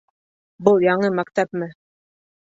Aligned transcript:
Был 0.67 0.79
яңы 0.85 1.13
мәктәпме? 1.19 1.69